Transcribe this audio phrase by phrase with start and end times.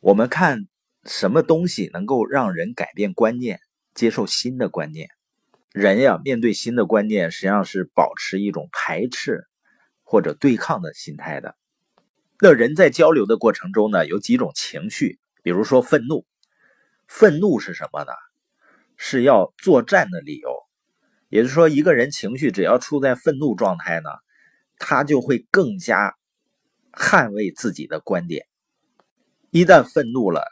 [0.00, 0.66] 我们看
[1.04, 3.60] 什么东西能够让人改变观念，
[3.94, 5.10] 接受新的观念？
[5.72, 9.44] 人呀，面对新的观念，实际上是保持一种排斥
[10.02, 11.54] 或者对抗的心态的。
[12.40, 16.24] 那人在交流的过程中呢，有几种情绪，比如说愤怒。
[17.06, 18.12] 愤怒是什么呢？
[18.96, 20.56] 是要作战的理由。
[21.28, 24.08] 也就是说，一个人情绪只要处在愤怒状态呢，
[24.78, 26.16] 他就会更加
[26.90, 28.46] 捍卫自己的观点。
[29.50, 30.44] 一旦愤怒了，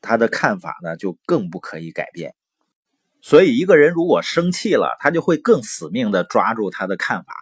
[0.00, 2.34] 他的看法呢就更不可以改变。
[3.22, 7.34] 所以，一个人如果生气了，他就会更死命的抓住他的看法。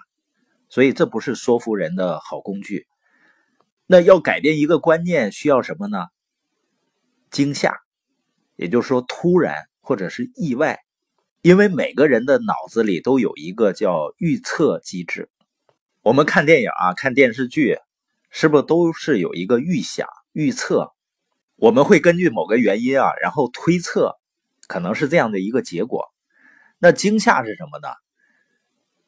[0.69, 2.87] 所以，这不是说服人的好工具。
[3.87, 6.07] 那要改变一个观念，需要什么呢？
[7.31, 7.79] 惊吓，
[8.57, 10.81] 也就是说突然或者是意外。
[11.41, 15.31] 因为每个人的脑子里都有一个叫预测机制。
[16.03, 17.79] 我们看电影啊，看电视剧，
[18.29, 20.93] 是不是都是有一个预想、预测？
[21.59, 24.17] 我们会根据某个原因啊，然后推测。
[24.69, 26.13] 可能是这样的一个结果，
[26.79, 27.89] 那惊吓是什么呢？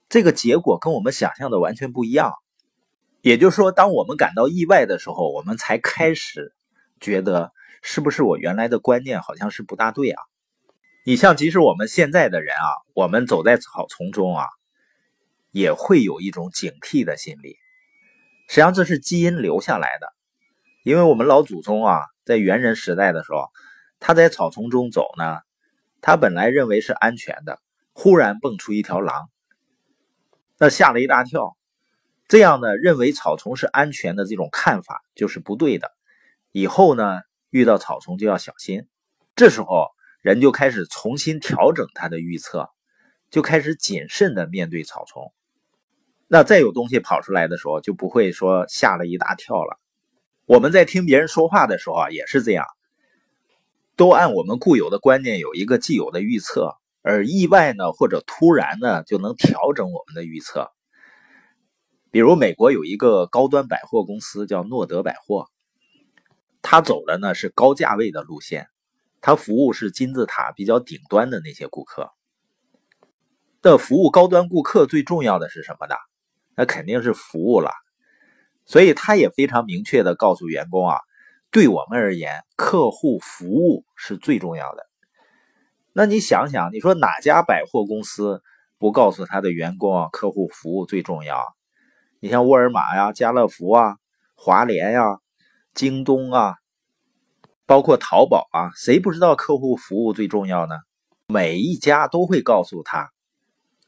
[0.08, 2.32] 这个结果跟我们想象的完全不一样。
[3.20, 6.54] 也就是说，当我们感到意外的时候，我们才开始
[6.98, 7.52] 觉得
[7.82, 10.22] 是不是我原来的观念好像是不大对啊？
[11.04, 14.46] 你像，即使我们现在的人啊，我们走在草丛中啊，
[15.50, 17.58] 也会有一种警惕的心理。
[18.48, 20.10] 实际上，这是基因留下来的，
[20.84, 23.48] 因为我们老祖宗啊，在猿人时代的时候，
[23.98, 25.38] 他在草丛中走呢。
[26.02, 27.60] 他本来认为是安全的，
[27.92, 29.28] 忽然蹦出一条狼，
[30.56, 31.58] 那吓了一大跳。
[32.26, 35.92] 这样呢，认为草丛是安全的这种看法就是不对的。
[36.52, 38.86] 以后呢，遇到草丛就要小心。
[39.36, 39.88] 这时候
[40.22, 42.70] 人就开始重新调整他的预测，
[43.30, 45.34] 就开始谨慎的面对草丛。
[46.28, 49.78] 那再有东西跑出来的时候，就不会说吓了一大跳了。
[50.50, 52.66] 我们在听别人说话的时候啊，也是这样。
[53.94, 60.72] 都按我们固有的观念有一个既有的预测，而意外呢或者突然呢就能调整我们的预测。
[62.10, 65.46] 比如美国有一个高端百货公司叫诺德百货，
[66.62, 68.66] 它走的呢是高价位的路线，
[69.20, 72.10] 它服务是金字塔比较顶端的那些顾客。
[73.62, 75.94] 的服务高端顾客最重要的是什么呢？
[76.56, 77.70] 那肯定是服务了，
[78.70, 81.00] 所以他也非常明确的告诉员工啊。
[81.50, 84.86] 对我们而言，客户服务是最重要的。
[85.92, 88.44] 那你想想，你说哪家百货公司
[88.78, 91.56] 不告诉他的员工啊，客户服务最重要？
[92.20, 93.96] 你像沃尔玛呀、家乐福啊、
[94.36, 95.18] 华联呀、
[95.74, 96.54] 京东啊，
[97.66, 100.76] 包括淘宝啊，谁不知道客户服务最重要呢？
[101.26, 103.10] 每一家都会告诉他，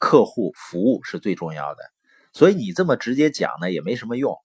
[0.00, 1.84] 客户服务是最重要的。
[2.32, 4.36] 所以你这么直接讲呢，也没什么用。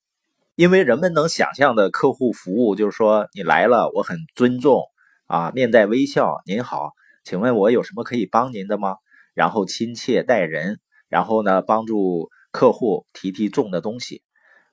[0.57, 4.81] 因为人们能想象的客户服务，就是说你来了，我很尊重
[5.27, 8.95] 啊，面带微笑，您好，请问我有什么可以帮您的吗？
[9.35, 10.79] 然后亲切待人，
[11.09, 14.23] 然后呢，帮助客户提提重的东西，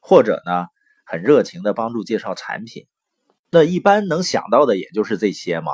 [0.00, 0.68] 或者呢，
[1.04, 2.86] 很热情的帮助介绍产品。
[3.50, 5.70] 那一般能想到的也就是这些嘛。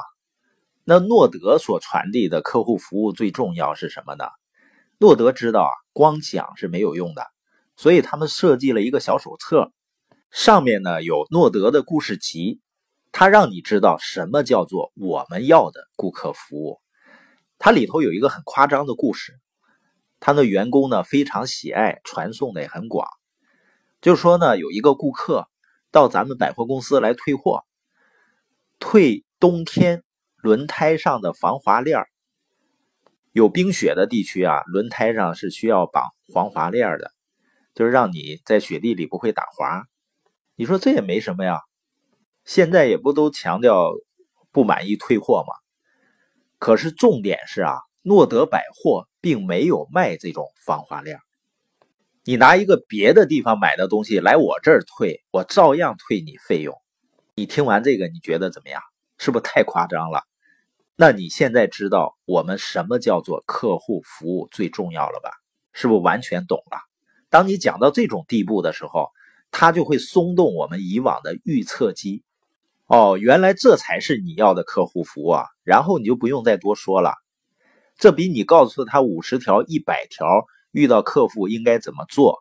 [0.82, 4.24] 那诺德所传递的客户服务最重要是什么呢？
[4.98, 7.28] 诺德知道啊，光讲是没有用的，
[7.76, 9.70] 所以他们设计了一个小手册。
[10.30, 12.60] 上面呢有诺德的故事集，
[13.10, 16.80] 它让你知道什么叫做我们要的顾客服务。
[17.58, 19.34] 它里头有一个很夸张的故事，
[20.20, 23.08] 他的员工呢非常喜爱，传送的也很广。
[24.00, 25.48] 就说呢有一个顾客
[25.90, 27.64] 到咱们百货公司来退货，
[28.78, 30.04] 退冬天
[30.36, 32.06] 轮胎上的防滑链
[33.32, 37.10] 有冰雪的地区啊，轮胎上是需要绑防滑链的，
[37.74, 39.86] 就是让你在雪地里不会打滑。
[40.60, 41.58] 你说这也没什么呀，
[42.44, 43.94] 现在也不都强调
[44.52, 45.54] 不满意退货吗？
[46.58, 51.18] 可是重点是啊，诺德百货并没有卖这种防滑链。
[52.24, 56.76] 你拿一个别的地方买的东西来我这儿退，我照样退你费用。
[57.34, 58.82] 你听完这个，你觉得怎么样？
[59.16, 60.24] 是不是太夸张了？
[60.94, 65.30] 那你现在知道我们什么叫做客户服务最重要了吧？
[65.72, 66.76] 是不是完全懂了？
[67.30, 69.08] 当你讲到这种地步的时候。
[69.52, 72.22] 它就会松动我们以往的预测机，
[72.86, 75.44] 哦，原来这才是你要的客户服务啊！
[75.64, 77.14] 然后你就不用再多说了，
[77.96, 82.38] 这比你告诉他五十条、一百条遇到客户应该怎么做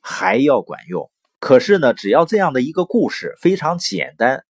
[0.00, 1.10] 还要管用。
[1.38, 4.44] 可是呢，只要这样的一个故事非常简单，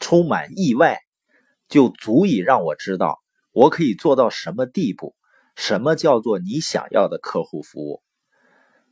[0.00, 0.98] 充满意外，
[1.68, 3.20] 就足以让我知道
[3.52, 5.14] 我可以做到什么地步，
[5.54, 8.02] 什么叫做你想要的客户服务。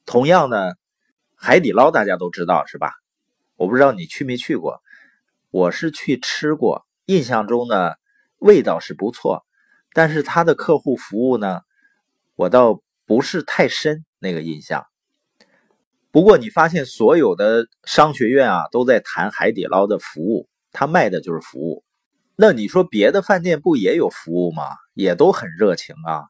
[0.07, 0.73] 同样呢。
[1.37, 2.93] 海底捞大家都知道是吧？
[3.57, 4.83] 我不知道你去没去过。
[5.51, 7.93] 我是去吃过，印象中呢
[8.39, 9.45] 味道是不错，
[9.93, 11.61] 但是他的客户服务呢，
[12.35, 14.85] 我倒不是太深那个印象。
[16.11, 21.85] 不过你发现所有的商学院啊都在谈海底捞的服务，他卖的就是服务。
[22.37, 24.65] 那你说别的饭店不也有服务吗？
[24.95, 26.25] 也都很热情啊，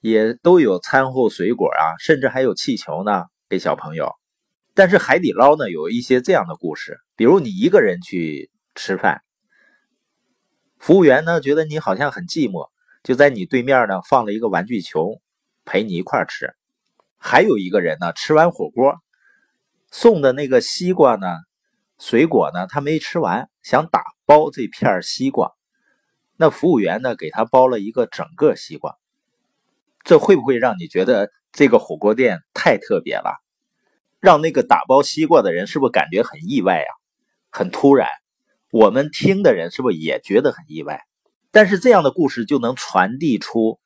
[0.00, 4.12] 也都有餐后水果啊，甚至还有气球呢给小朋友。
[4.78, 9.22] 但是海底捞呢有一些这样的故事，比如你一个人去吃饭，
[10.78, 12.70] 服务员呢觉得你好像很寂寞，
[13.02, 15.20] 就在你对面呢放了一个玩具球
[15.64, 16.54] 陪你一块吃。
[17.16, 18.94] 还有一个人呢吃完火锅
[19.90, 21.26] 送的那个西瓜呢，
[21.98, 25.54] 水果呢他没吃完，想打包这片西瓜，
[26.36, 28.96] 那服务员呢给他包了一个整个西瓜，
[30.04, 33.42] 这会不会让你觉得这个火锅店太特别了？
[34.20, 36.90] 让那个打包西瓜的人是不是感觉很意外啊？
[37.50, 38.08] 很突然，
[38.70, 41.00] 我们听的人是不是也觉得很意外？
[41.50, 43.80] 但是这样的故事就能传递出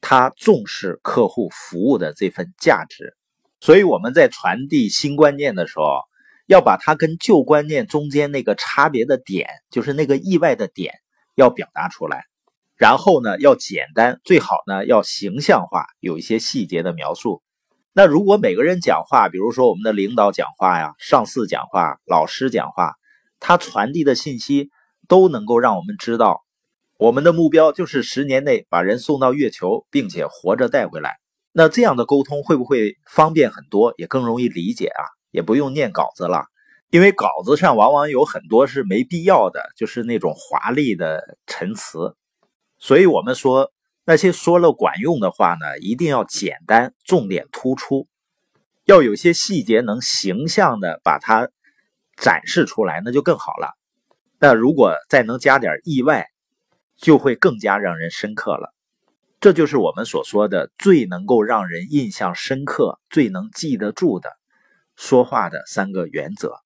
[0.00, 3.16] 他重视客户服务的这份价值。
[3.60, 6.02] 所以我们在传递新观念的时候，
[6.46, 10.92] 要把它跟旧观念中间那个差别的点，就是那个意外的点，
[11.34, 12.24] 要表达出来。
[12.76, 17.42] 然后呢，要简单，最好呢要形象化，有一些细节的描述。
[17.96, 22.94] 那如果每个人讲话，比如说我们的领导讲话呀、上司讲话、老师讲话，
[23.38, 24.70] 他传递的信息
[25.06, 26.42] 都能够让我们知道，
[26.98, 31.18] 我们的目标就是十年内把人送到月球，并且活着带回来。
[31.52, 35.02] 那这样的沟通会不会方便很多，也更容易理解啊？
[35.30, 36.46] 也不用念稿子了，
[36.90, 42.16] 因为稿子上往往有很多是没必要的，就是那种华丽的陈词。
[42.76, 43.70] 所以我们说。
[44.04, 48.06] 那些说了管用的话呢，一定要简单，重点突出，
[48.84, 51.48] 要有些细节能形象的把它
[52.16, 53.76] 展示出来，那就更好了。
[54.38, 56.26] 那如果再能加点意外，
[56.96, 58.74] 就会更加让人深刻了。
[59.40, 64.30] 这就是我们所说的最能够让人印象深刻、最能记得住的
[64.96, 66.63] 说话的三个原则。